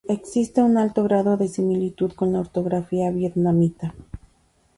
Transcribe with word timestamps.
Existe 0.09 0.63
un 0.63 0.79
alto 0.79 1.03
grado 1.03 1.37
de 1.37 1.47
similitud 1.47 2.13
con 2.13 2.33
la 2.33 2.39
ortografía 2.39 3.11
vietnamita. 3.11 3.93